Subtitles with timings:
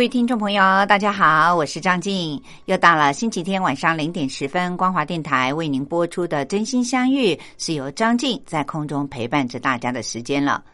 [0.00, 10.64] 各位听众朋友，大家好，我是张静，又到了星期天晚上零点十分，光华电台为您播出的《真心相遇》，是由张静在空中陪伴着大家的时间了。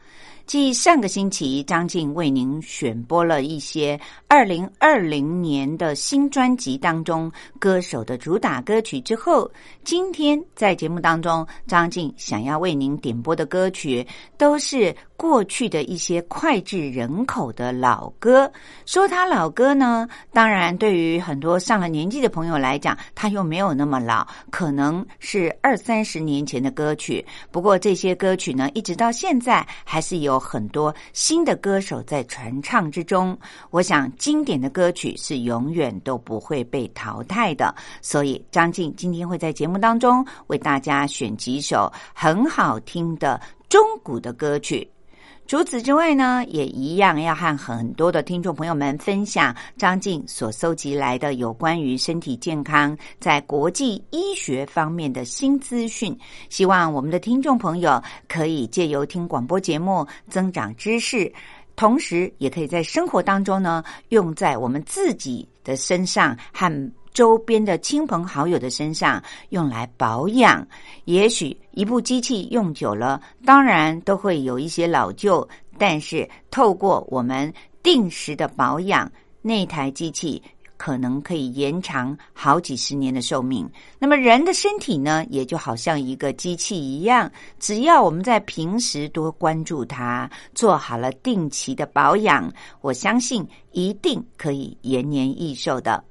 [0.46, 3.98] 继上个星期张静为您选播了一些
[4.28, 7.28] 二零二零年的新专辑当中
[7.58, 9.50] 歌手的主打歌曲之后，
[9.82, 14.06] 今天在节目当中，张静想要为您点播的歌曲
[14.38, 18.50] 都是过去的一些脍炙人口的老歌。
[18.86, 27.22] 说他老歌呢，当然对于很多上了年纪的朋友来讲，他又没有那么老，可能是二三十年前的歌曲。
[27.50, 30.36] 不过这些歌曲呢，一直到现在还是有。
[30.46, 33.36] 很多新的歌手在传唱之中，
[33.70, 37.74] 我想经典的歌曲是永远都不会被淘汰的。
[38.00, 44.88] 所以张静今天会在节目当中为大家选几首很好听的中古的歌曲。
[45.48, 56.18] 除此之外呢，也一样要和很多的听众朋友们分享张静所搜集来的有关于身体健康在国际医学方面的新资讯。
[56.50, 61.32] 希望我们的听众朋友可以借由听广播节目增长知识，
[61.76, 66.92] 同时也可以在生活当中呢用在我们自己的身上和。
[67.16, 70.62] 周边的亲朋好友的身上用来保养，
[71.06, 77.50] 也许一部机器用久了，当然都会有一些老旧，但是透过我们
[77.82, 79.10] 定时的保养，
[79.40, 80.42] 那台机器
[80.76, 83.66] 可能可以延长好几十年的寿命。
[83.98, 92.52] 那么人的身体呢，也就好像一个机器一样，只要我们在平时多关注它，做好了定期的保养，
[92.82, 96.04] 我相信一定可以延年益寿的。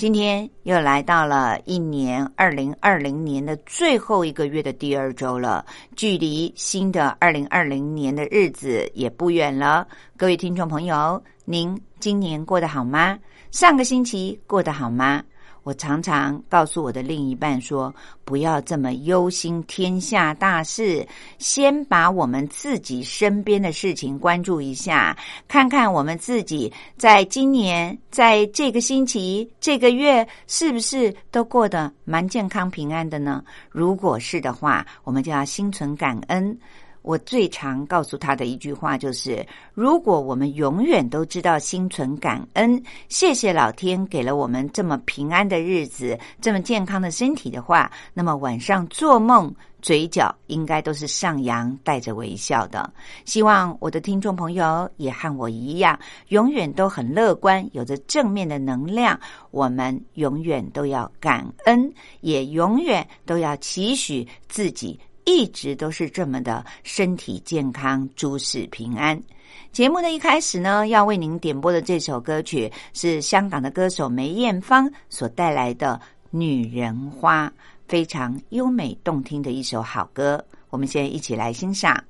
[0.00, 5.62] 今天又来到了一年二零二零年的最后一个月的第二周了，
[5.94, 9.86] 距离新的二零二零年的日子也不远了。
[10.16, 13.18] 各位听众朋友，您今年过得好吗？
[13.50, 15.22] 上个星期过得好吗？
[15.70, 17.94] 我常常告诉我的另一半说
[18.26, 21.06] ：“不要这么忧心天下大事，
[21.38, 25.16] 先把我们自己身边的事情关注一下，
[25.46, 33.44] 看看我们自己在今年、在这个星期、这个月是不是都过得蛮健康平安的呢？
[33.70, 36.58] 如果是的话，我们就要心存感恩。”
[37.02, 52.92] 我最常告诉他的一句话就是：如果我们永远都知道心存感恩，谢谢老天给了我们这么平安的日子，这么健康的身体的话，那么晚上做梦嘴角应该都是上扬，带着微笑的。
[53.24, 59.18] 希望我的听众朋友也和我一样，永远都很乐观，有着正面的能量。
[59.50, 65.00] 我们永远都要感恩，也永远都要期许自己。
[65.30, 69.22] 一直都是这么的身体健康，诸事平安。
[69.70, 77.46] 节目的一开始呢，要为您点播的这首歌曲是香港的歌手梅艳芳所带来的《女人花》，
[77.86, 80.44] 非常优美动听的一首好歌。
[80.68, 82.02] 我们先一起来欣赏。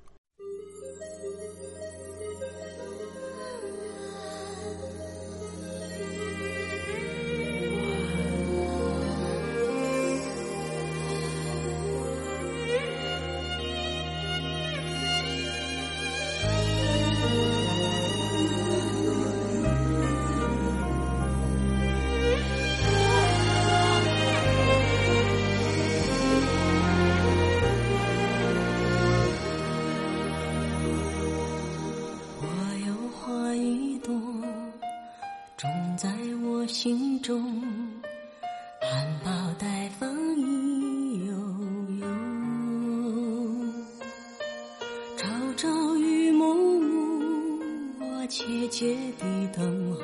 [48.70, 49.98] 接地等候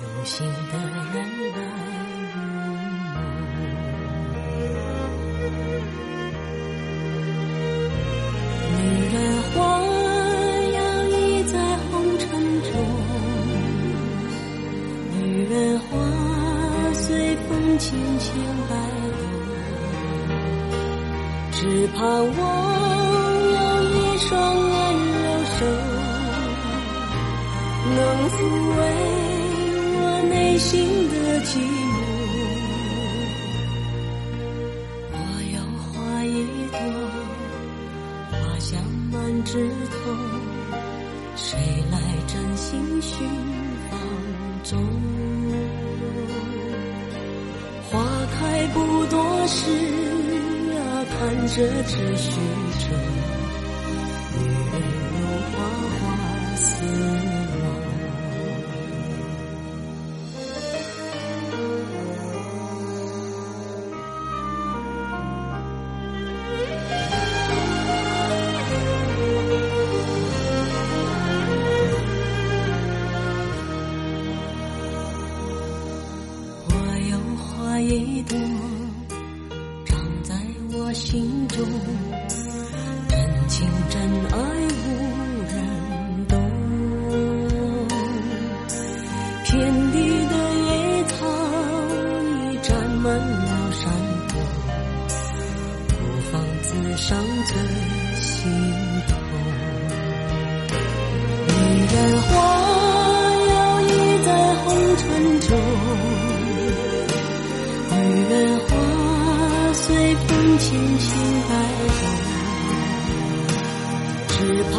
[0.00, 2.62] 有心的人来入梦
[8.78, 8.80] 女
[9.12, 9.52] 人花
[10.70, 10.78] 摇
[11.10, 11.12] 曳
[11.46, 11.90] 在红
[12.20, 12.22] 尘
[12.62, 12.70] 中
[15.18, 15.18] 女
[15.50, 15.84] 人花
[16.94, 17.50] 随风
[17.80, 18.30] 轻轻
[18.70, 18.72] 摆
[19.18, 19.20] 动
[21.50, 22.00] 只盼
[22.36, 22.40] 望
[23.50, 23.58] 有
[23.90, 24.61] 一双
[27.94, 28.00] 能
[28.30, 28.34] 抚
[28.76, 28.80] 慰
[29.94, 30.72] 我内心
[31.08, 31.94] 的寂寞。
[35.12, 35.16] 我
[35.52, 35.56] 有
[35.88, 35.92] 花
[36.24, 36.28] 一
[36.72, 36.76] 朵，
[38.30, 38.70] 花香
[39.12, 39.50] 满枝
[39.90, 39.94] 头，
[41.36, 41.58] 谁
[41.90, 41.94] 来
[42.26, 43.10] 真心寻
[43.90, 43.92] 芳
[44.62, 44.70] 踪？
[47.90, 47.98] 花
[48.38, 49.60] 开不多时
[50.72, 50.80] 啊，
[51.10, 51.54] 看着
[51.84, 52.30] 只虚
[52.78, 52.86] 着。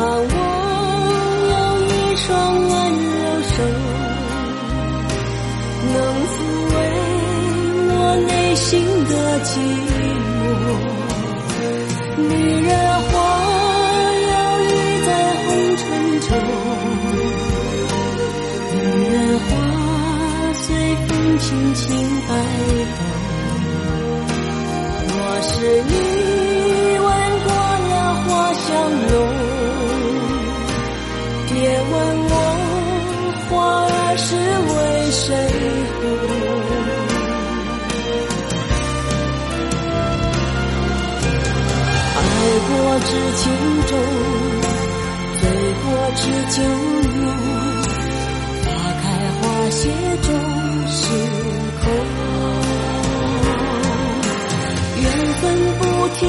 [0.04, 0.28] 只盼望
[1.50, 1.56] 有
[1.86, 2.28] 一双
[2.68, 3.56] 温柔手，
[5.94, 5.96] 能
[6.28, 6.36] 抚
[6.74, 6.76] 慰
[7.90, 7.96] 我
[8.28, 8.64] 内心
[9.06, 9.12] 的
[9.46, 9.50] 寂
[10.20, 10.32] 寞。
[12.18, 12.22] 女
[12.66, 12.70] 人
[13.00, 13.12] 花
[14.30, 14.72] 摇曳
[15.06, 15.10] 在
[15.40, 15.48] 红
[15.78, 15.82] 尘
[16.20, 16.30] 中，
[18.74, 18.78] 女
[19.08, 19.50] 人花
[20.54, 20.66] 随
[21.08, 21.10] 风
[21.40, 21.82] 轻轻
[22.28, 22.30] 摆
[22.93, 22.93] 动。
[43.14, 43.42] 是情
[43.86, 43.92] 种，
[45.40, 45.42] 醉
[45.84, 46.58] 过知酒
[47.22, 47.26] 浓，
[48.66, 48.68] 花
[49.02, 49.06] 开
[49.40, 49.82] 花谢
[50.24, 50.28] 终
[50.88, 50.98] 是
[51.84, 51.86] 空。
[55.02, 55.06] 缘
[55.36, 55.44] 分
[55.80, 55.82] 不
[56.16, 56.22] 停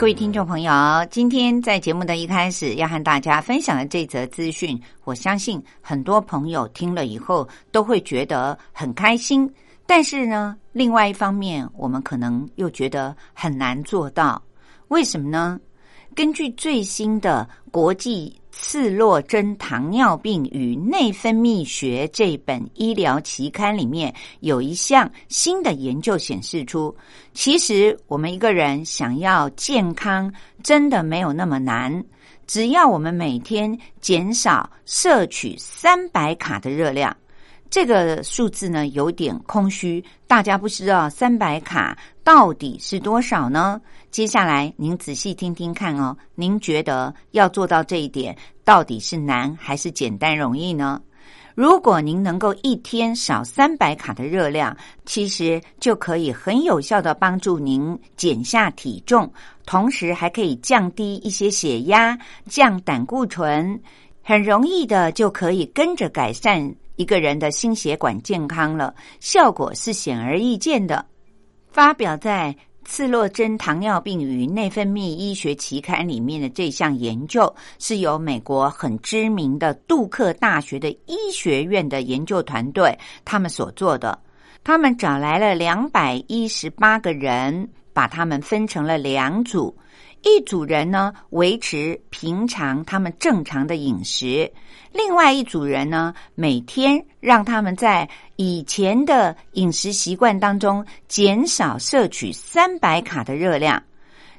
[0.00, 0.72] 各位听众朋友，
[1.10, 9.46] 今天在节目的一开始要和大家分享的这则资讯，我相信很多朋友听了以后都会觉得很开心。
[9.84, 14.42] 但是呢，另外一方面，我们可能又觉得很难做到。
[14.88, 15.60] 为什么呢？
[16.14, 26.94] 根据最新的国际次洛针糖尿病与内分泌学这本医疗期刊里面，有一项新的研究显示出，
[27.32, 32.04] 其实我们一个人想要健康，真的没有那么难。
[32.46, 37.16] 只要我们每天减少摄取三百卡的热量，
[37.70, 43.80] 这个数字呢有点空虚，大家不知道三百卡到底是多少呢？
[44.10, 51.00] 接下来您仔细听听看哦，您觉得要做到这一点，到底是难还是简单容易呢？
[51.54, 59.32] 如果您能够一天少三百卡的热量，其实就可以很有效的帮助您减下体重，
[59.64, 63.80] 同时还可以降低一些血压、降胆固醇，
[64.22, 71.06] 很容易的就可以跟着改善一个人的心血管健康了，效果是显而易见的。
[71.72, 72.52] 发表在
[72.90, 84.18] 《次洛针糖尿病与内分泌医学期刊》里面的这项研究，是由美国很知名的杜克大学的医学院的研究团队他们所做的。
[84.64, 89.72] 他们找来了两百一十八个人，把他们分成了两组，
[90.22, 94.52] 一组人呢维持平常他们正常的饮食，
[94.92, 103.82] 另外一组人呢每天让他们在以前的饮食习惯当中减少摄取三百卡的热量。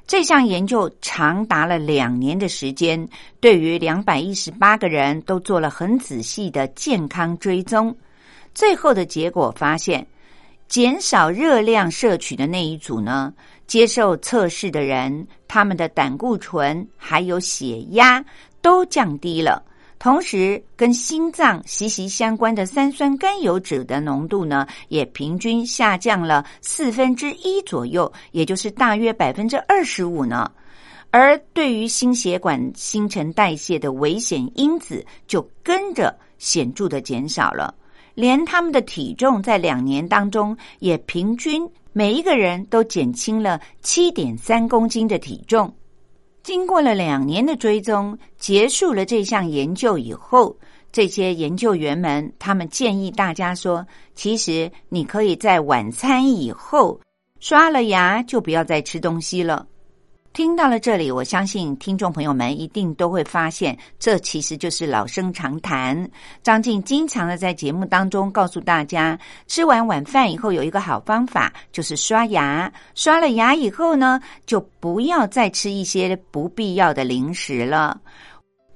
[0.06, 3.08] 这项研究长达了两年的时间，
[3.40, 7.96] 对于两百一十八个人都做了很仔细的健康追踪。
[8.54, 10.06] 最后的结果发现，
[10.68, 13.32] 减少热量摄取的那一组呢，
[13.66, 18.24] 接受测试的人，他们的胆固醇还有血压
[18.60, 19.62] 都降低了。
[19.98, 30.50] 同时，跟心脏息息相关的三酸甘油酯的浓度呢，也平均下降了四分之一左右，也就是大约百分之二十五呢。
[31.12, 37.72] 而对于心血管新陈代谢的危险因子，就跟着显著的减少了。
[38.14, 45.72] 连他们的体重在两年当中，也平均每一个人都减轻了七点三公斤的体重。
[46.42, 50.56] 经过了两年的追踪，结束了这项研究以后，
[50.90, 57.00] 这些研究员们他们建议大家说，其实你可以在晚餐以后
[57.38, 59.66] 刷了牙，就不要再吃东西了。
[60.32, 66.08] 听到了这里，我相信听众朋友们一定都会发现，这其实就是老生常谈。
[66.42, 72.72] 张静经常的在节目当中告诉大家，吃完晚饭以后有一个好方法，就是刷牙。
[72.94, 78.00] 刷了牙以后呢，就不要再吃一些不必要的零食了。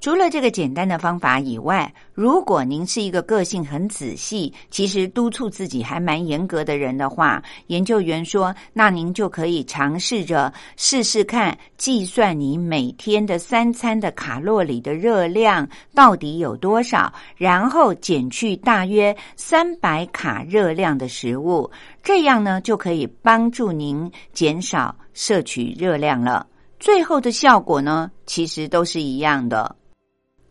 [0.06, 21.68] 除了这个简单的方法以外，如果您是一个个性很仔细，其实督促自己还蛮严格的人的话，研究员说，那您就可以尝试着试试看，计算你每天的三餐的卡路里的热量到底有多少，然后减去大约三百卡热量的食物，
[22.04, 26.46] 这样呢就可以帮助您减少摄取热量了。
[26.78, 29.74] 最后的效果呢，其实都是一样的。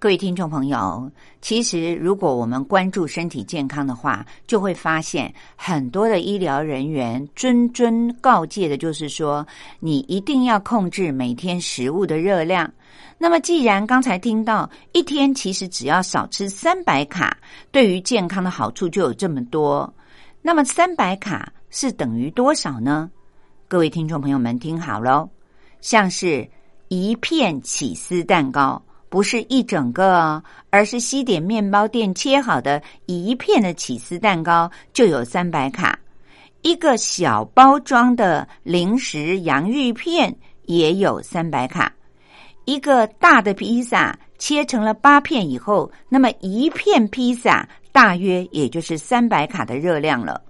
[0.06, 9.44] 各位听众朋友，其实如果我们关注身体健康的话，就会发现很多的医疗人员谆谆告诫的，就是说
[9.80, 12.72] 你一定要控制每天食物的热量。
[13.18, 17.36] 那么，既然刚才听到一天其实只要少吃三百卡，
[17.72, 19.92] 对于健康的好处就有这么多，
[20.44, 23.10] 那么三百卡是等于多少呢？
[23.68, 25.28] 各位听众朋友们，听好喽，
[25.82, 26.48] 像是
[26.90, 28.80] 一片起司蛋糕。
[29.16, 35.98] 不是一整个，哦而是西点面包店切好的一片的起司蛋糕就有三百卡，
[36.64, 41.90] 一个小包装的零食洋芋片也有三百卡，
[42.66, 50.42] 一个大的披萨切成了八片以后，那么一片披萨大约也就是三百卡的热量了。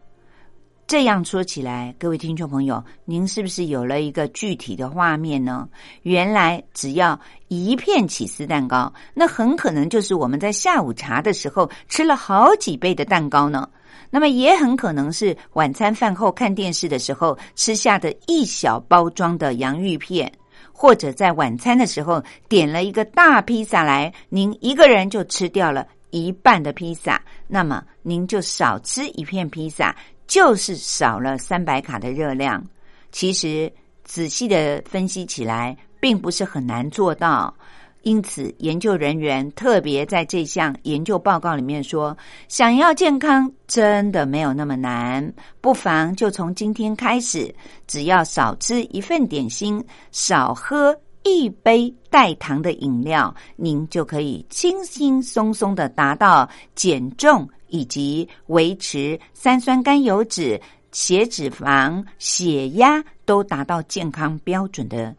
[0.87, 5.67] 这样说起来，各位听众朋友，您是不是有了一个具体的画面呢？
[6.03, 13.67] 原来只要一片起司蛋糕，那很可能就是我们在下午茶的时候吃了好几倍的蛋糕呢。
[14.11, 20.31] 那么也很可能是晚餐饭后看电视的时候吃下的一小包装的洋芋片，
[20.71, 29.95] 或者在晚餐的时候点了一个大披萨来，您一个人就吃掉了一半的披萨，那么您就少吃一片披萨。
[30.27, 32.63] 就是少了三百卡的热量，
[33.11, 33.71] 其实
[34.03, 37.53] 仔细的分析起来，并不是很难做到。
[38.01, 42.15] 因此，研究人员特别在这项研究报告里面说，
[42.47, 47.51] 想要健康真的没有那么难，不妨就从今天开始，
[47.87, 57.49] 只要少吃一份点心，少喝一杯带糖的饮料，您就可以轻轻松松的达到减重。
[57.75, 60.59] 以及维持三酸甘油脂、
[60.93, 65.13] 血脂肪、血压都达到健康标准的，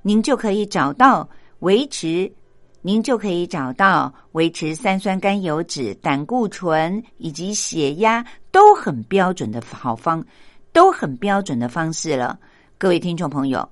[0.00, 2.32] 您就可以找到维持，
[2.80, 10.24] 您就可以找到维持三酸甘油脂、胆固醇以及血压都很标准的好方，
[10.72, 12.40] 都很标准的方式了。
[12.78, 13.68] 各位听众朋友，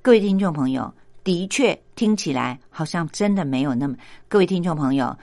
[0.00, 0.90] 各位听众朋友，
[1.22, 3.94] 的确听起来好像真的没有那么，
[4.28, 5.14] 各位听众朋友。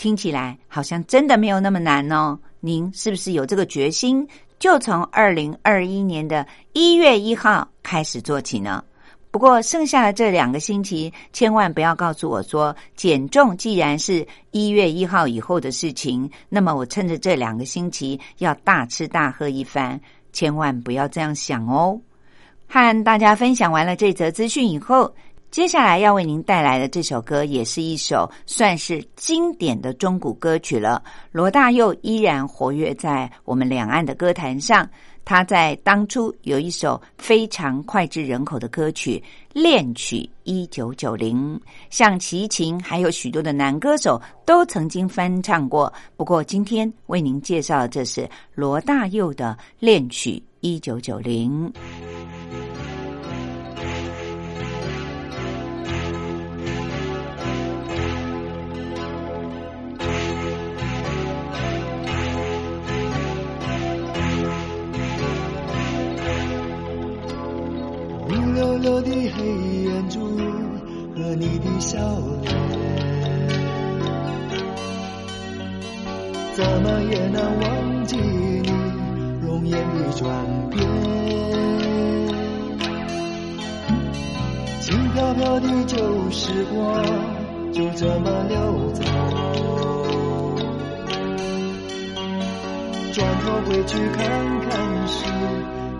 [0.00, 2.38] 听起来好像真的没有那么难哦。
[2.60, 4.26] 您是不是有这个决心，
[4.58, 8.82] 就从二零二一年的一月一号开始做起呢？
[9.30, 20.00] 不过剩下的这两个星期，千万不要告诉我说减重既然是一月一号以后的事情，那么我趁着这两个星期要大吃大喝一番，
[20.32, 22.00] 千万不要这样想哦。
[22.66, 25.14] 和大家分享完了这则资讯以后。
[25.50, 31.02] 接下来要为您带来的这首歌，也是一首算是经典的中古歌曲了。
[31.32, 34.88] 罗大佑依然活跃在我们两岸的歌坛上，
[35.24, 39.18] 他在当初有一首非常脍炙人口的歌曲
[39.52, 41.58] 《恋曲一九九零》，
[41.90, 45.92] 像齐秦还有许多的男歌手都曾经翻唱过。
[46.16, 51.68] 不过今天为您介绍的这是罗大佑的《恋曲一九九零》。
[68.50, 69.46] 乌溜溜的黑
[69.84, 70.18] 眼珠
[71.14, 71.98] 和你的笑
[72.42, 72.52] 脸，
[76.54, 78.70] 怎么也难忘记你
[79.46, 80.28] 容颜的转
[80.68, 80.80] 变。
[84.80, 85.96] 轻飘飘的旧
[86.32, 87.04] 时光
[87.72, 89.04] 就这么溜走，
[93.12, 95.24] 转头回去看看时，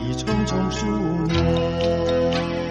[0.00, 0.84] 已匆匆数
[1.28, 2.29] 年。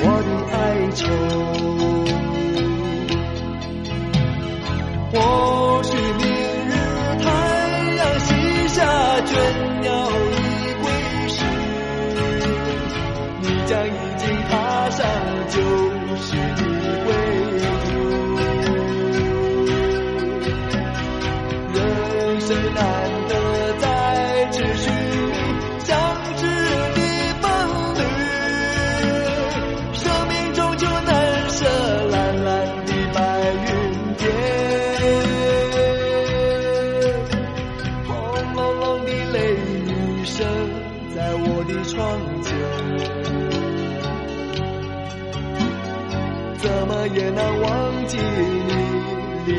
[0.00, 0.56] 我的哀
[0.94, 1.00] 愁。
[5.10, 5.16] 或
[5.82, 6.22] 许明
[6.68, 6.70] 日
[7.24, 7.26] 太
[7.96, 8.28] 阳西
[8.68, 8.76] 下，
[9.26, 9.30] 倦
[9.80, 9.86] 鸟
[10.30, 10.34] 已
[10.82, 10.84] 归
[11.28, 11.36] 时，
[13.40, 13.88] 你将已
[14.18, 14.52] 经踏
[14.90, 14.98] 上
[15.48, 15.56] 旧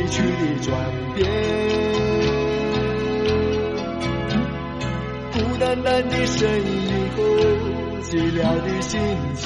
[0.10, 0.68] 去的转
[1.16, 1.18] 变。
[5.32, 7.18] 孤单单的身影和，
[8.04, 9.00] 寂寥的心
[9.36, 9.46] 情，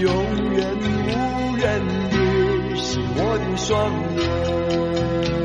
[0.00, 0.06] 永
[0.54, 1.64] 远无人
[2.10, 2.16] 的
[2.76, 3.68] 是我的双
[4.16, 5.43] 眼。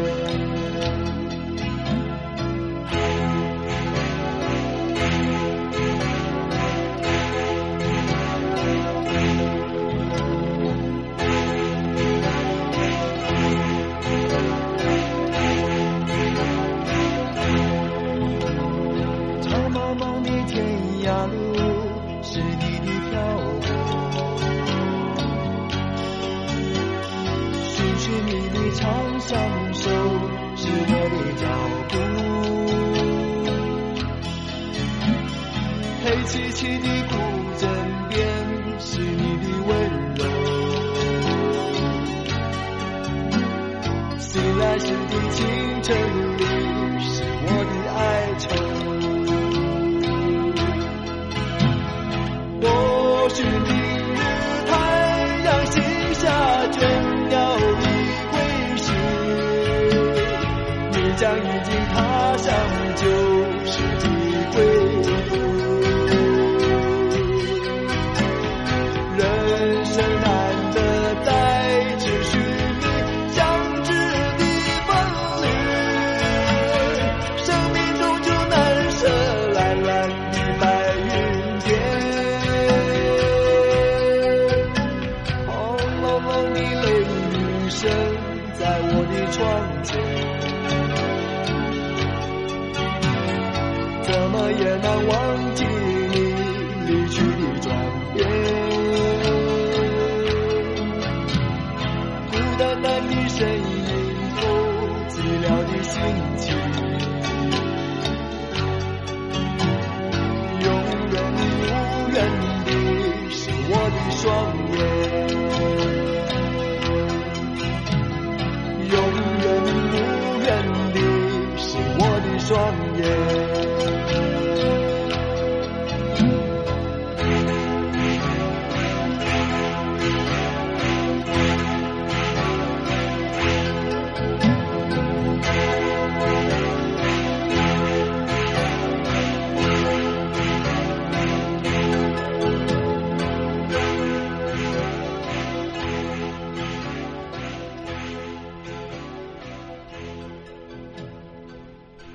[36.61, 36.98] 黑漆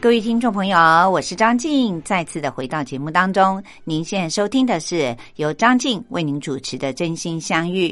[0.05, 0.79] 各位听众朋友，
[1.11, 3.62] 我是张静，再次的回到节目当中。
[3.85, 7.88] 您现在收听的是由张静为您主持的《真心相遇》。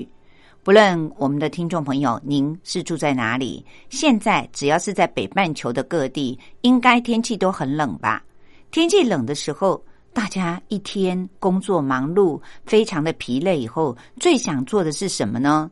[0.62, 8.22] 不论我们的听众朋友您是住在哪里，现在只要是在北半球的各地，应该天气都很冷吧？
[8.70, 15.70] 天气冷的时候，大家一天工作忙碌，非常的疲累，以后最想做的是什么呢？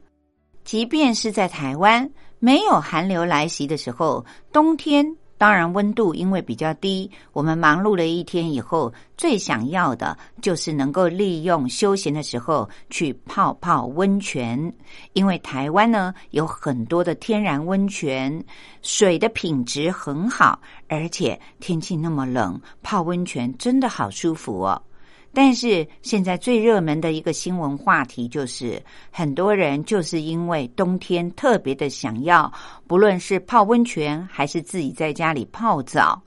[0.65, 5.15] 即便是在台湾没有寒流来袭的时候，冬天。
[5.41, 14.71] 当然，温度因为比较低，我们忙碌了一天以后，最想要的就是能够利用休闲的时候去泡泡温泉。
[15.15, 18.45] 因为台湾呢有很多的天然温泉，
[18.83, 24.83] 水的品质很好，而且天气那么冷，泡温泉真的好舒服哦。
[25.33, 32.53] 但是现在最热门的一个新闻话题就是，很多人就是因为冬天特别的想要，
[32.87, 36.21] 不论是泡温泉还是自己在家里泡澡。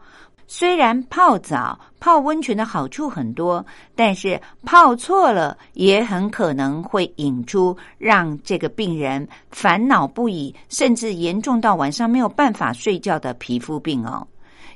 [0.45, 14.27] 虽然泡澡、泡温泉的好处很多，但是泡错了也很可能会引出让这个病人烦恼不已，甚至严重到晚上没有办法睡觉的皮肤病哦。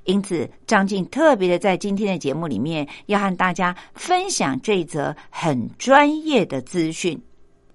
[0.07, 7.21] 因此，张静特别的在今天的节目里面，要和大家分享这一则很专业的资讯。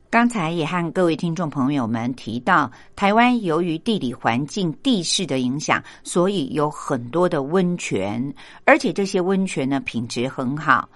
[0.08, 10.88] 刚才也和各位听众朋友们提到，台湾由于地理环境、地势的影响，所以有很多的温泉，而且这些温泉呢品质很好。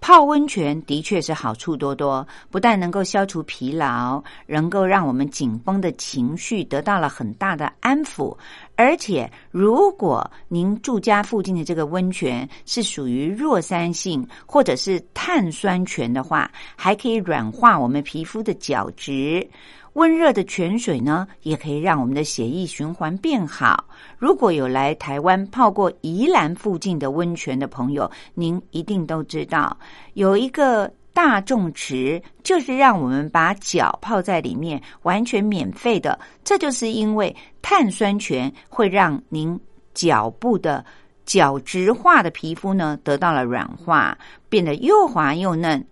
[0.00, 8.36] 泡温泉的确是好处多多，不但能够消除疲劳，能够让我们紧绷的情绪得到了很大的安抚。
[8.76, 19.48] 而且，如果您住家附近的这个温泉是属于弱酸性或者是碳酸泉的话，还可以软化我们皮肤的角质。
[19.92, 23.84] 温热的泉水呢，也可以让我们的血液循环变好。
[24.18, 29.76] 如果有来台湾泡过宜兰附近的温泉的朋友，您一定都知道，
[30.14, 36.18] 有一个大众池，就是让我们把脚泡在里面，完全免费的。
[36.42, 39.58] 这就是因为碳酸泉会让您
[39.94, 40.84] 脚部的
[41.24, 45.82] 角质化的皮肤呢得到了软化，变得又滑又嫩。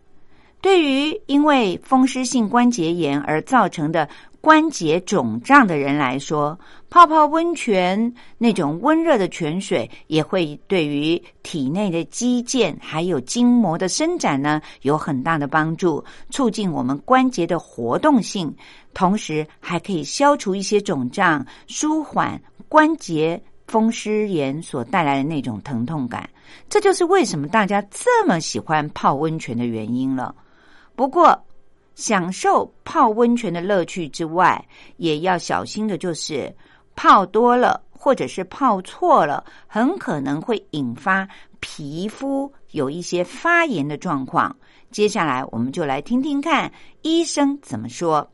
[0.60, 4.08] 对于因为风湿性关节炎而造成的
[4.40, 6.58] 关节肿胀的人来说，
[6.92, 18.54] 泡泡温泉那种温热的泉水也会对于体内的肌腱还有筋膜的伸展呢有很大的帮助，促进我们关节的活动性，
[18.92, 26.28] 同时还可以消除一些肿胀，舒缓关节风湿炎所带来的那种疼痛感。
[26.68, 30.34] 这就是为什么大家这么喜欢泡温泉的原因了。
[30.94, 31.42] 不过，
[31.94, 34.62] 享受泡温泉的乐趣之外，
[34.98, 36.54] 也要小心的，就是
[36.94, 41.28] 泡多了或者是泡错了，很可能会引发
[41.60, 44.54] 皮肤有一些发炎的状况。
[44.90, 46.70] 接下来，我们就来听听看
[47.02, 48.28] 医生怎么说。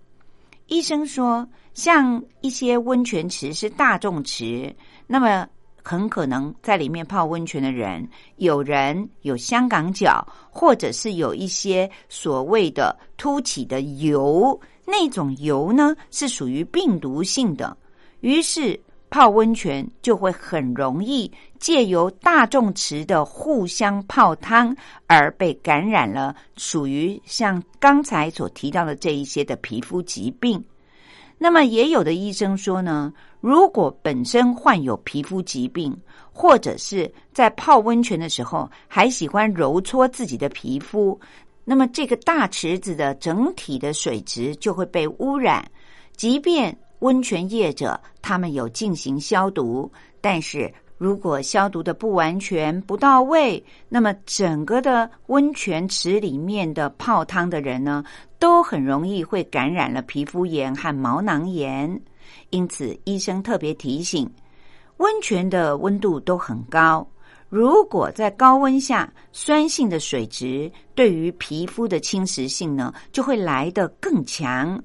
[0.67, 4.75] 医生说，像一些温泉池是大众池，
[5.07, 5.47] 那么。
[5.81, 17.75] 很可能在里面泡温泉的人，有人有香港脚，或者是有一些所谓的凸起的油，那种油呢是属于病毒性的，
[18.21, 18.79] 于是
[19.11, 24.77] 泡温泉就会很容易借由大众池的互相泡汤
[25.07, 30.63] 而被感染了，属于像刚才所提到的这一些的皮肤疾病。
[31.39, 33.13] 那么也有的医生说呢。
[33.41, 35.97] 如果本身患有皮肤疾病，
[36.33, 41.17] 或者是在泡温泉的时候还喜欢揉搓自己的皮肤，
[41.65, 45.65] 那么这个大池子的整体的水质就会被污染。
[46.17, 58.03] 即便温泉业者他们有进行消毒，但是如果消毒的不完全、不到位，那么整个的温泉池里面的泡汤的人呢，
[58.39, 62.01] 都很容易会感染了皮肤炎和毛囊炎。
[62.51, 64.29] 因此，医生特别提醒，
[64.97, 67.07] 温泉的温度都很高。
[67.49, 74.83] 如果在高温下，酸性的水质对于皮肤的侵蚀性呢，就会来得更强。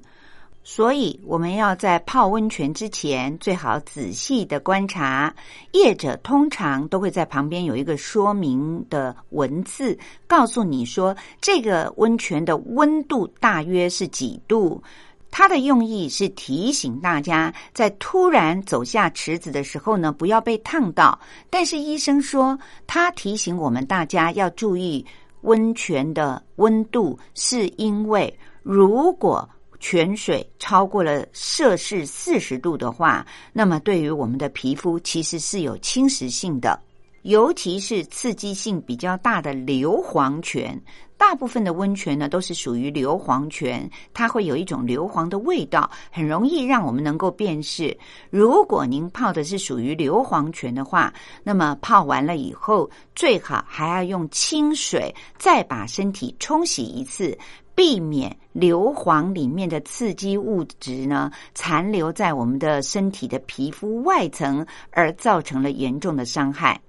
[0.66, 5.32] 所以，我们要在泡温泉之前，最好仔细的观察。
[5.72, 9.96] 业者通常都会在旁边有一个说明的文字，
[10.26, 14.82] 告诉你说，这个温泉的温度大约是几度。
[15.30, 21.18] 它的用意是提醒大家，在突然走下池子的时候呢，不要被烫到。
[21.50, 25.04] 但是医生说，他提醒我们大家要注意
[25.42, 29.46] 温泉的温度，是因为如果
[29.84, 36.80] 泉水超过了摄氏四十度的话，那么对于我们的皮肤其实是有侵蚀性的。
[37.20, 40.82] 尤其是刺激性比较大的硫磺泉。
[41.18, 47.94] 大部分的温泉呢，都是属于硫磺泉，它会有一种硫磺的味道，很容易让我们能够辨识。
[48.30, 57.38] 如果您泡的是属于硫磺泉的话，那么泡完了以后，最好还要用清水再把身体冲洗一次，
[57.74, 66.80] 避免硫磺里面的刺激物质呢残留在我们的身体的皮肤外层，而造成了严重的伤害。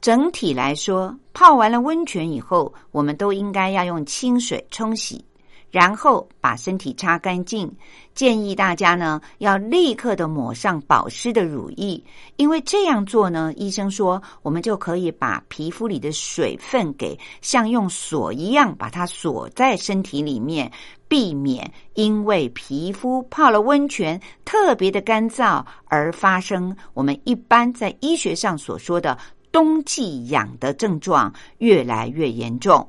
[0.00, 5.24] 整体来说，泡完了温泉以后，我们都应该要用清水冲洗，
[5.72, 7.68] 然后把身体擦干净。
[8.14, 12.00] 建议大家呢，要立刻的抹上保湿的乳液，
[12.36, 20.70] 因为这样做呢，医生说我们就可以把皮肤里的水分给像用锁一样把它锁在身体里面，
[21.08, 29.18] 避免因为皮肤泡了温泉特别的干燥而发生我们一般在医学上所说的。
[29.50, 32.88] 冬季痒的症状越来越严重，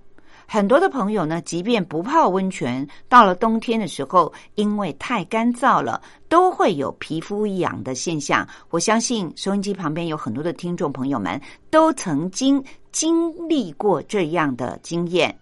[0.53, 8.47] 很多的朋友呢，即便不泡温泉，到了冬天的时候，因为太干燥了，都会有皮肤痒的现象。
[8.69, 15.35] 我相信收音机旁边有很多的听众朋友们都曾经经历过这样的经验。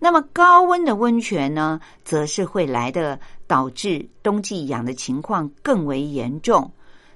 [0.00, 6.68] 那么高温的温泉呢，则是会来的导致冬季痒的情况更为严重。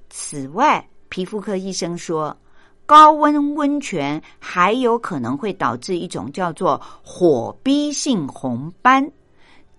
[0.09, 2.37] 此外，皮肤科医生说。
[2.91, 9.09] 高温温泉还有可能会导致一种叫做火逼性红斑，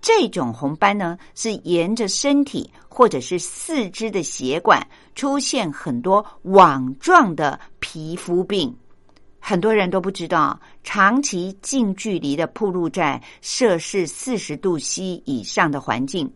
[0.00, 4.80] 这种红斑呢是沿着身体或者是四肢的血管
[5.14, 8.74] 出现很多网状的皮肤病。
[9.38, 16.32] 很多人都不知道，长期近距离的暴露在摄氏四十度 C 以上的环境，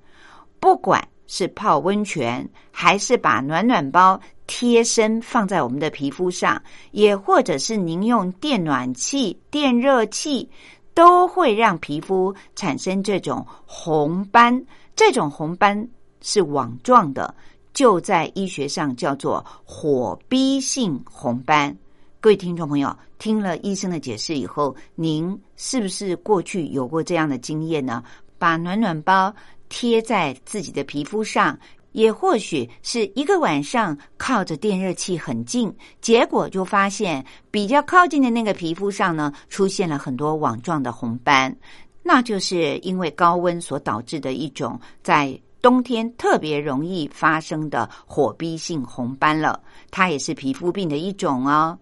[0.60, 4.20] 不管是泡温泉还是把暖暖包。
[4.46, 6.60] 贴身放在我们的皮肤上，
[6.92, 10.48] 也或者是您用电暖气、电热器，
[10.94, 14.64] 都会让皮肤产生这种红斑。
[14.94, 15.88] 这种红斑
[16.22, 17.34] 是网状的，
[17.74, 21.76] 就在医学上叫做火逼性红斑。
[22.20, 28.02] 各位听众朋友，听了医生的解释以后，您是不是过去有过这样的经验呢？
[28.38, 29.34] 把暖暖包
[29.68, 31.58] 贴在自己的皮肤上。
[31.96, 41.56] 也或许是一个晚上靠着电热器很近，结果就发现比较靠近的那个皮肤上呢，出现了很多网状的红斑，
[42.02, 49.58] 那就是因为高温所导致的一种在冬天特别容易发生的火逼性红斑了。
[49.90, 51.78] 它也是皮肤病的一种哦。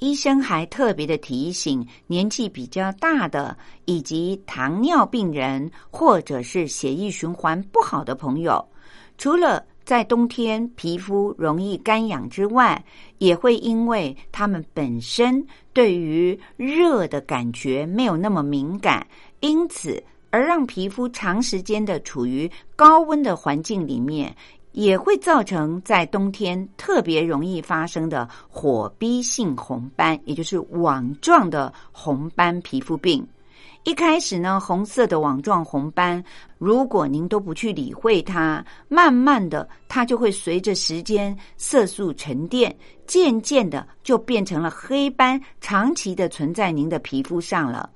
[0.00, 8.66] 医生还特别的提醒，年纪比较大的以及糖尿病人或者是血液循环不好的朋友。
[9.18, 12.84] 除了在冬天皮肤容易干痒之外，
[13.18, 19.06] 也会因为他们本身对于热的感觉没有那么敏感，
[19.40, 24.34] 因此而让皮肤长时间的处于高温的环境里面，
[24.72, 33.26] 也会造成在冬天特别容易发生的火逼性红斑，也就是网状的红斑皮肤病。
[33.86, 36.22] 一开始呢，红色的网状红斑，
[36.58, 47.88] 如果您都不去理会它，慢慢的，它就会随着时间色素沉淀，渐渐的就变成了黑斑，长期的存在您的皮肤上了。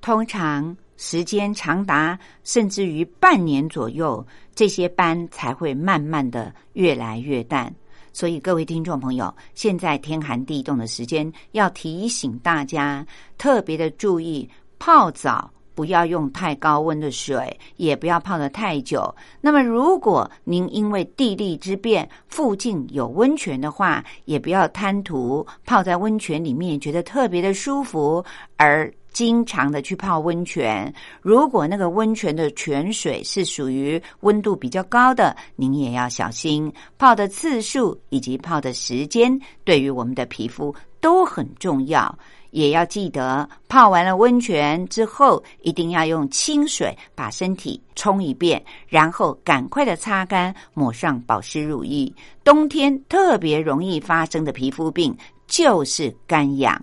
[0.00, 7.72] 通常时间长达甚至于半年左右，这些斑才会慢慢的越来越淡。
[8.12, 13.06] 所以各位听众朋友，现在天寒地冻的时间，要提醒大家
[13.38, 14.50] 特别的注意。
[14.80, 19.14] 泡澡不要用太高温的水，也不要泡得太久。
[19.40, 28.22] 那么，如果您因为地利之便附近有温泉的话，也不要贪图泡在温泉里面觉得特别的舒服
[28.56, 30.92] 而经常的去泡温泉。
[31.22, 42.18] 如果那个温泉的泉水是属于温度比较高的，您也要小心泡的次数以及泡的时间，对于我们的皮肤都很重要。
[42.50, 52.12] 也要记得，泡完了温泉之后，一定要用清水把身体冲一遍，然后赶快的擦干，抹上保湿乳液。
[52.44, 56.80] 冬天特别容易发生的皮肤病就是干痒。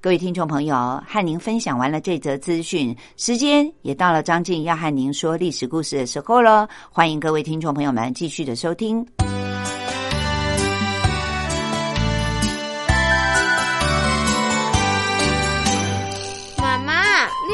[0.00, 6.68] 各位听众朋友，和您分享完了这则资讯，时间也到了张静要和您说历史故事的时候了。
[6.90, 9.06] 欢迎各位听众朋友们继续的收听。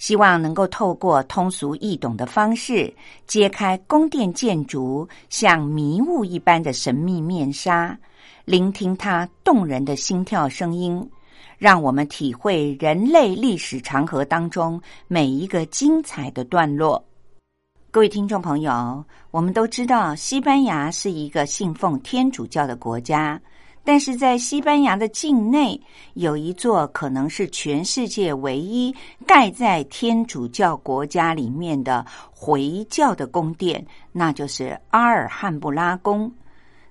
[0.00, 2.92] 希望能够透过通俗易懂的方式，
[3.26, 7.96] 揭开宫殿建筑像迷雾一般的神秘面纱，
[8.46, 11.06] 聆听它动人的心跳声音，
[11.58, 17.04] 让我们体会人类历史长河当中每一个精彩的段落。
[17.90, 23.38] 各位听众朋友，我们都知道，西班牙是一个信奉天主教的国家，
[23.82, 25.80] 但是在西班牙的境内，
[26.14, 28.94] 有一座可能是全世界唯一
[29.26, 36.30] 盖在天主教国家里面的回教的宫殿，那就是阿尔汉布拉宫。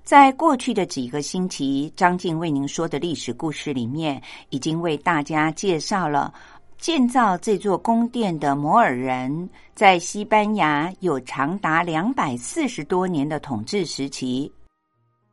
[0.03, 4.19] 在过去的几个星期，张静为您说的历史故事里面，
[4.49, 6.33] 已经为大家介绍了
[6.79, 14.51] 建造这座宫殿的摩尔人，在西班牙有长达两百四十多年的统治时期。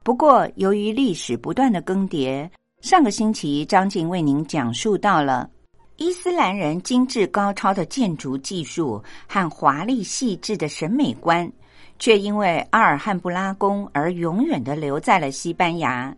[0.07, 2.49] 不过，由于历史不断的更迭，
[2.81, 5.51] 上个星期张静为您讲述到了
[5.97, 11.51] 伊斯兰人精致高超的建筑技术和华丽细致的审美观，
[11.99, 16.17] 却因为阿尔汉布拉宫而永远的留在了西班牙。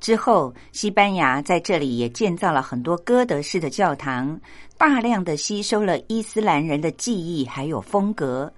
[0.00, 4.40] 之后，西班牙在这里也建造了很多哥德式的教堂，
[4.78, 8.50] 大量的吸收了伊斯兰人的技艺还有风格。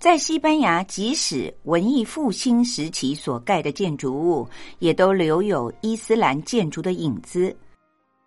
[0.00, 4.48] 在西班牙，即使文艺复兴时期所盖的建筑物，
[4.78, 7.54] 也都留有伊斯兰建筑的影子。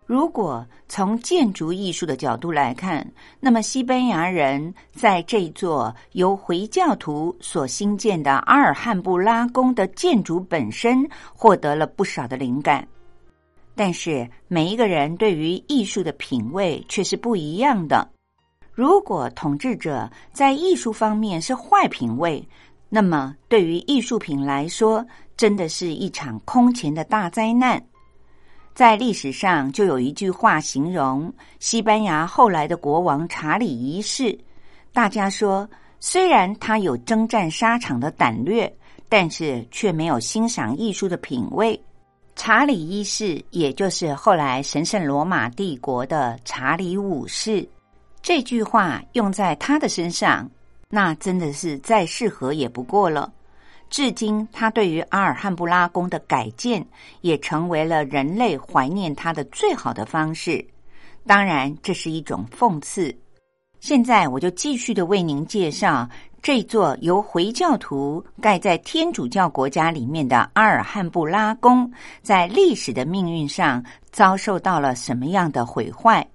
[0.06, 3.04] 如果从建筑艺术的角度来看，
[3.40, 11.04] 那么西班牙人在这座由回教徒所兴建的阿尔汉布拉宫的建筑本身，
[11.34, 12.86] 获得了不少的灵感。
[13.74, 18.13] 但是，每一个人对于艺术的品味却是不一样的。
[18.74, 22.46] 如果统治者在艺术方面是坏品味，
[22.88, 25.06] 那么对于艺术品来说，
[25.36, 27.80] 真的是一场空前的大灾难。
[28.74, 34.36] 在历史上就有一句话形容西班牙后来的国王查理一世，
[34.92, 35.68] 大家说，
[36.00, 38.72] 虽然他有征战沙场的胆略，
[39.08, 41.80] 但是却没有欣赏艺术的品味。
[42.34, 47.64] 查理一世，也就是后来神圣罗马帝国的查理五世。
[48.24, 50.50] 这句话用在他的身上，
[50.88, 53.30] 那真的是再适合也不过了。
[53.90, 56.82] 至今，他对于阿尔汉布拉宫的改建，
[57.20, 60.66] 也成为了人类怀念他的最好的方式。
[61.26, 63.14] 当然，这是一种讽刺。
[63.78, 66.08] 现在，我就继续的为您介绍
[66.40, 76.26] 这座由回教徒盖在天主教国家里面的阿尔汉布拉宫，在历史的命运上遭受到了什么样的毁坏。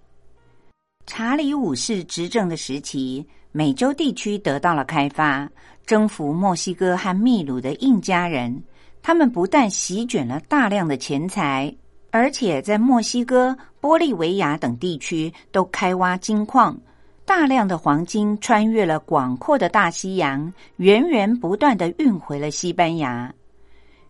[1.09, 5.49] 查理五世执政的时期，美洲地区得到了开发，
[5.83, 8.61] 征服墨西哥和秘鲁的印加人，
[9.01, 11.75] 他们不但席卷了大量的钱财，
[12.11, 16.79] 而且在墨西哥、玻利维亚等地区都开挖金矿，
[17.25, 23.33] 大量的黄金穿越了广阔的大西洋，源源不断的运回了西班牙。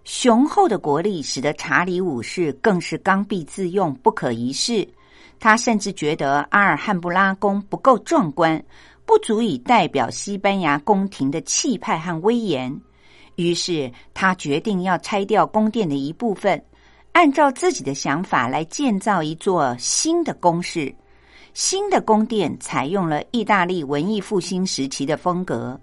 [0.04, 4.86] 雄厚的国力使得查理五世更是刚愎自用，不可一世。
[5.40, 8.62] 他甚至觉得阿尔汉布拉宫不够壮观，
[9.06, 12.80] 不足以代表西班牙宫廷的气派和威严。
[13.36, 16.62] 于是他决定要拆掉宫殿的一部分，
[17.14, 20.94] 按照自己的想法来建造一座新的宫室。
[21.54, 25.80] 新的宫殿采用了意大利文艺复兴时期的风格，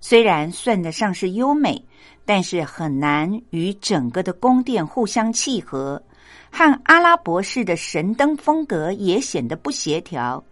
[0.00, 1.82] 虽然算得上是优美，
[2.24, 6.02] 但是很难与整个的宫殿互相契合。
[6.56, 10.42] 和阿拉伯式的神灯风格也显得不协调，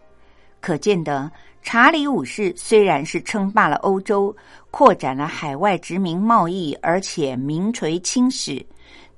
[0.61, 1.33] 可见的
[1.63, 4.37] 查理五世虽然是称霸了欧洲，
[4.71, 8.63] 扩展了海外殖民贸易，而且名垂青史，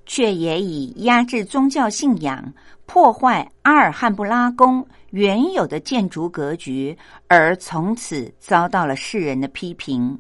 [0.05, 2.55] 却也以压制宗教信仰、
[2.87, 10.17] 破坏阿尔汉布拉宫原有的建筑格局，而从此遭到了世人的批评。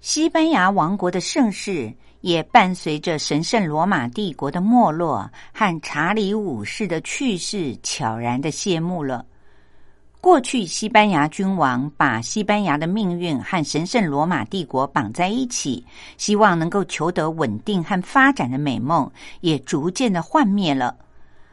[0.00, 1.94] 西班牙王国的盛世。
[2.24, 9.26] 也伴随着神圣罗马帝国的没落和查理五世的去世悄然的谢幕了。
[10.22, 15.84] 过去，西班牙君王把西班牙的命运和神圣罗马帝国绑在一起，
[16.16, 19.10] 希望能够求得稳定和发展的美梦，
[19.42, 20.96] 也逐渐的幻灭了。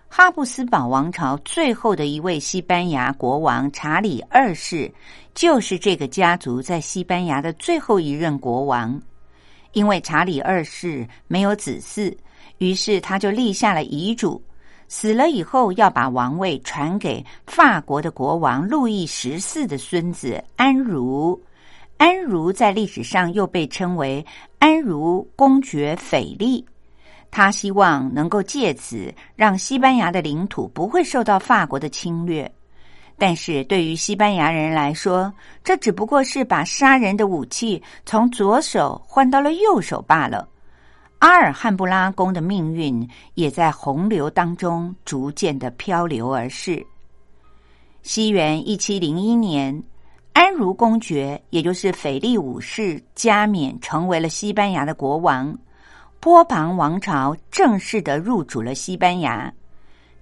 [0.07, 4.89] 哈布斯堡王朝最后的一位西班牙国王查理二世，
[5.36, 9.01] 就是这个家族在西班牙的最后一任国王。
[9.74, 12.15] 因为查理二世没有子嗣，
[12.57, 14.41] 于是他就立下了遗嘱，
[14.88, 21.41] 死了以后要把王位传给法国的国王路易十四的孙子安茹。
[21.97, 24.26] 安茹在历史上又被称为
[24.59, 26.65] 安茹公爵斐利，
[27.30, 32.51] 他希望能够借此让西班牙的领土不会受到法国的侵略。
[33.22, 35.32] 但是对于西班牙人来说，
[35.63, 40.49] 这只不过是把杀人的武器从左手换到了右手罢了。
[41.19, 46.84] 阿尔汉布拉宫的命运也在洪流当中逐渐的漂流而逝。
[48.01, 49.84] 西元一七零一年，
[50.34, 55.55] 安茹公爵，也就是腓力五世加冕，成为了西班牙的国王。
[56.19, 59.53] 波旁王朝正式的入主了西班牙。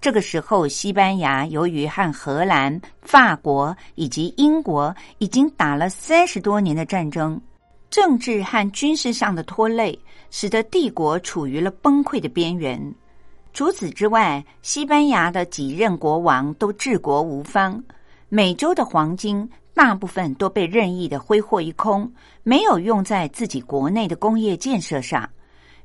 [0.02, 7.40] 这个时候，西班牙由于和荷兰、法国以及英国已经打了三十多年的战争，
[7.90, 10.00] 政治和军事上的拖累，
[10.32, 12.82] 使得帝国处于了崩溃的边缘。
[13.52, 17.84] 除此之外，西班牙的几任国王都治国无方，
[18.30, 22.10] 美洲的黄金大部分都被任意的挥霍一空，
[22.44, 25.30] 没有用在自己国内的工业建设上。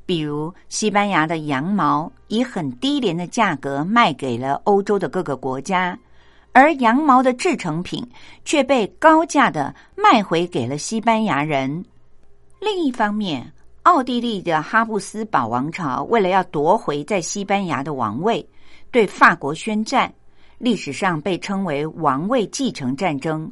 [0.06, 5.98] 比如，西班牙的羊毛以很低廉的价格卖给了欧洲的各个国家，
[6.52, 8.06] 而羊毛的制成品
[8.44, 11.84] 却被高价的卖回给了西班牙人。
[12.60, 13.50] 另一方面，
[13.84, 18.46] 奥地利的哈布斯堡王朝为了要夺回在西班牙的王位，
[18.90, 20.12] 对法国宣战，
[20.58, 23.50] 历史上被称为王位继承战争。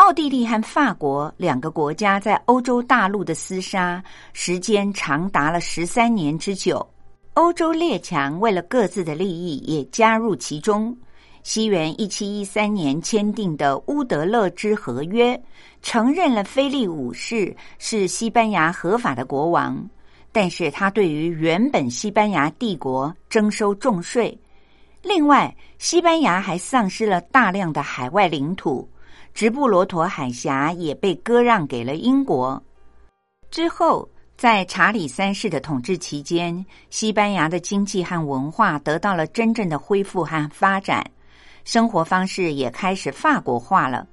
[0.00, 6.84] 奥地利和法国两个国家在欧洲大陆的厮杀时间长达了十三年之久，
[7.34, 10.96] 欧洲列强为了各自的利益也加入其中。
[11.42, 15.38] 西元一七一三年签订的乌德勒支合约，
[15.82, 19.86] 承认了菲利五世是西班牙合法的国王，
[20.32, 24.36] 但是他对于原本西班牙帝国征收重税。
[25.02, 28.88] 另外，西班牙还丧失了大量的海外领土。
[29.34, 32.62] 直布罗陀海峡也被割让给了英国。
[33.50, 41.04] 之后，在查理三世的统治期间，西班牙的经济和文化得到了真正的恢复和发展，
[41.64, 44.06] 生活方式也开始法国化了。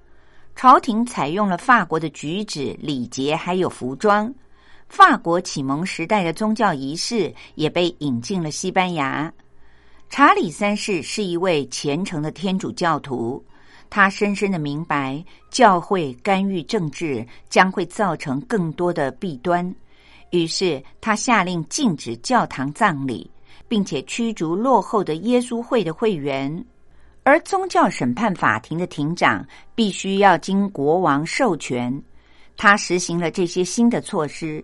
[0.55, 4.34] 朝廷采用了法国的举止、礼节，还有服装。
[4.89, 9.32] 法国启蒙时代的宗教仪式也被引进了西班牙。
[10.09, 13.43] 查理三世是一位虔诚的天主教徒。
[13.89, 19.73] 他深深的明白，教会干预政治将会造成更多的弊端，
[20.31, 23.29] 于是他下令禁止教堂葬礼，
[23.67, 26.65] 并且驱逐落后的耶稣会的会员。
[27.23, 32.01] 而宗教审判法庭的庭长必须要经国王授权。
[32.55, 34.63] 他实行了这些新的措施，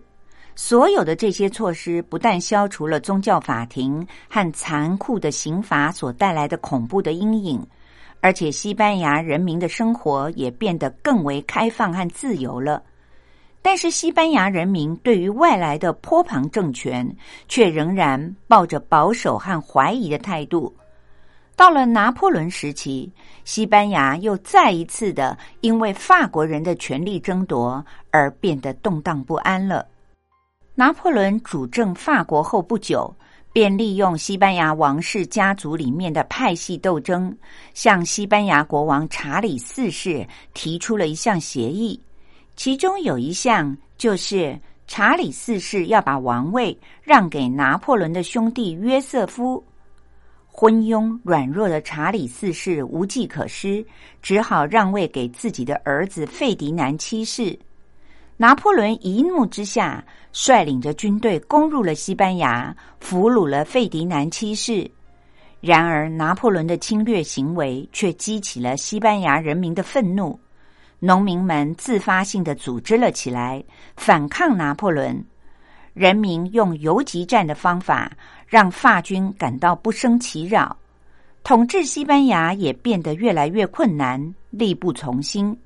[0.56, 7.64] 所有的这些措施不但消除了宗教法庭和残酷的刑罚所带来的恐怖的阴影。
[8.24, 12.82] 而且，西班牙人民的生活也变得更为开放和自由了。
[13.60, 17.06] 但是，西班牙人民对于外来的波旁政权
[17.48, 20.74] 却仍然抱着保守和怀疑的态度。
[21.54, 23.12] 到了拿破仑时期，
[23.44, 29.86] 西班牙又再一次的因为法国人的权力争夺而变得动荡不安了。
[30.74, 33.14] 拿破仑主政法国后不久。
[33.54, 37.32] 便利用西班牙王室家族里面的派系斗争，
[37.72, 41.98] 向西班牙国王查理四世提出了一项协议。
[42.56, 49.64] 其中有一项就是查理四世要把王位让给拿破仑的兄弟约瑟夫。
[50.48, 53.86] 昏庸软弱的查理四世无计可施，
[54.20, 57.56] 只好让位给自己的儿子费迪南七世。
[58.36, 64.90] 拿破仑一怒之下，率领着军队攻入了西班牙，俘虏了费迪南七世。
[65.60, 70.38] 然而，拿破仑的侵略行为却激起了西班牙人民的愤怒，
[70.98, 73.62] 农民们自发性的组织了起来，
[73.96, 75.24] 反抗拿破仑。
[75.92, 78.10] 人民用游击战的方法，
[78.48, 80.76] 让法军感到不胜其扰，
[81.44, 85.56] 统治西班牙也变得越来越困难，力不从心。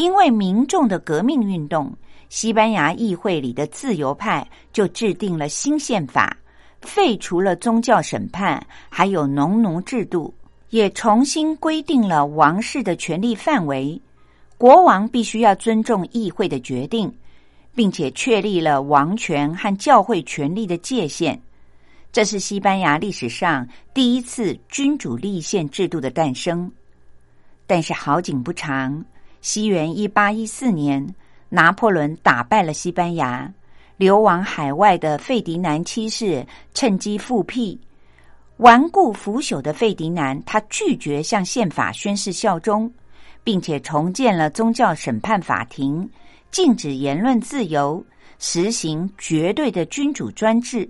[0.00, 1.94] 因为民众的革命运动，
[2.30, 6.34] 西班牙议会里的自由派就制定了新宪法，
[6.80, 10.32] 废除了宗教审判，还有农奴制度，
[10.70, 14.00] 也重新规定了王室的权力范围。
[14.56, 17.14] 国王必须要尊重议会的决定，
[17.74, 21.38] 并且确立了王权和教会权力的界限。
[22.10, 26.72] 这是西班牙历史上第一次君主立宪制度的诞生。
[27.66, 29.04] 但是好景不长。
[29.42, 31.14] 西元一八一四年，
[31.48, 33.50] 拿破仑打败了西班牙，
[33.96, 37.78] 流亡海外的费迪南七世趁机复辟。
[38.58, 42.92] 顽固腐朽的费迪南，他拒绝向宪法宣誓效忠，
[43.42, 46.06] 并且重建了宗教审判法庭，
[46.50, 48.04] 禁止言论自由，
[48.38, 50.86] 实行绝对的君主专制。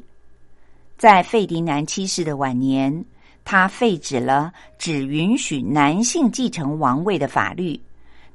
[0.99, 3.05] 在费迪南七世的晚年，
[3.45, 7.81] 他废止了只允许男性继承王位的法律。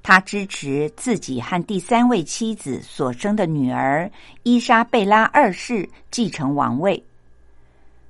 [0.07, 4.07] 他支持自己和第三位妻子所生的女儿
[4.43, 7.03] 伊莎贝拉二世继承王位。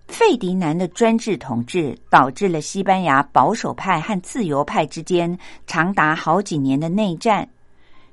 [0.10, 7.48] 费迪南的专制统治导致了西班牙保守派和自由派之间长达好几年的内战。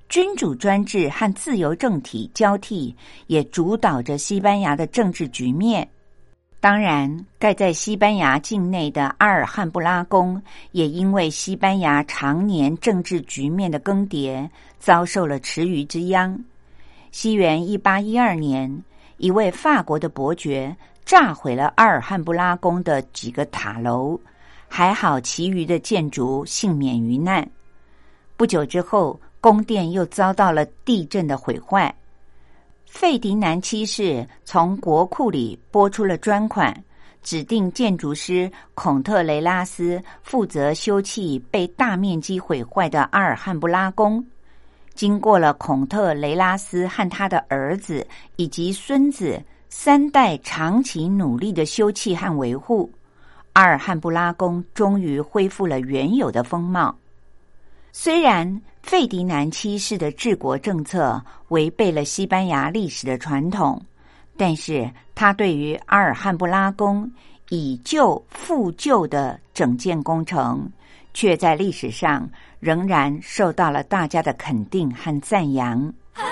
[0.09, 2.95] 君主专制和自由政体交替，
[3.27, 5.89] 也主导着西班牙的政治局面。
[6.63, 10.41] 当然，盖在西班牙境内的阿尔汉布拉宫，
[10.71, 14.49] 也因为西班牙常年政治局面的更迭，
[14.79, 16.39] 遭受了池鱼之殃。
[17.11, 18.81] 西元一八一二年，
[19.17, 24.17] 一位法国的伯爵炸毁了阿尔汉布拉宫的几个塔楼，
[24.69, 27.45] 还好其余的建筑幸免于难。
[28.37, 31.93] 不久之后，宫殿又遭到了地震的毁坏。
[32.93, 36.73] 费迪南七世从国库里拨出了专款，
[37.23, 44.23] 指定建筑师孔特雷拉斯负责修葺被大面积毁坏的阿尔汉布拉宫。
[44.93, 52.93] 经过了孔特雷拉斯和他的儿子以及孙子三代长期努力的修葺和维护，
[53.55, 56.95] 阿尔汉布拉宫终于恢复了原有的风貌。
[57.91, 63.81] 虽然费迪南七世的治国政策违背了西班牙历史的传统，
[64.37, 67.11] 但是他对于阿尔汉布拉宫
[67.49, 70.71] 以旧复旧的整建工程，
[71.15, 72.29] 却在历史上。
[72.63, 75.93] 仍然受到了大家的肯定和赞扬。
[76.15, 76.23] I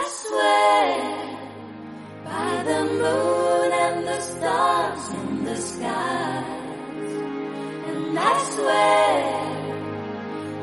[8.44, 9.59] swear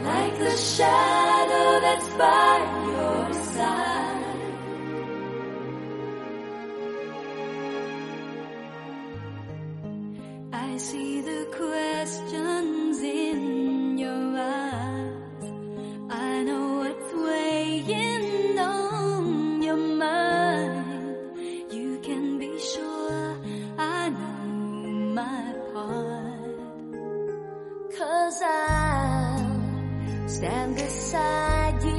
[0.04, 4.28] like the shadow that's by your side.
[10.54, 15.44] I see the questions in your eyes.
[16.10, 21.18] I know what's weighing on your mind.
[21.72, 23.38] You can be sure
[23.78, 24.48] I know
[25.20, 26.56] my part.
[27.98, 29.07] Cause I'll
[30.38, 31.97] stand beside you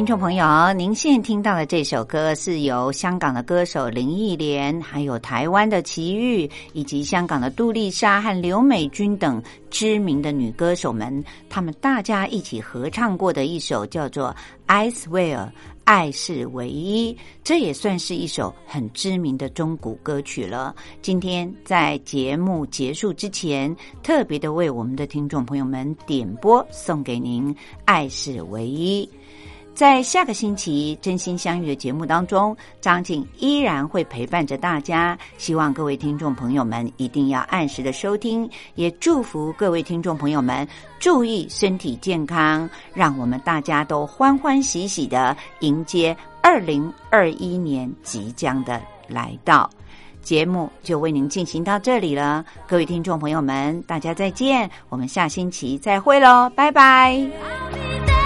[0.00, 14.28] 听众朋友，您现在听到的这首歌是由香港的歌手林忆莲，还有台湾的齐豫，以及香港的杜丽莎和刘美君等知名的女歌手们，她们大家一起合唱过的一首叫做
[14.64, 15.36] 《I Swear》。
[15.84, 20.72] 爱是唯一，这也算是一首很知名的中古歌曲了。
[21.02, 27.52] 今天在节目结束之前，特别的为我们的听众朋友们点播，送给您
[27.86, 29.04] 《爱是唯一》。
[29.80, 35.16] 在下个星期《真心相遇》的节目当中，张静依然会陪伴着大家。
[35.38, 40.68] 希望各位听众朋友们一定要按时的收听，也祝福各位听众朋友们
[40.98, 48.78] 注意身体健康，让我们大家都欢欢喜喜的迎接二零二一年即将的
[49.08, 49.70] 来到。
[50.20, 58.19] 节目就为您进行到这里了，各位听众朋友们，大家再见，我们下星期再会喽，拜拜。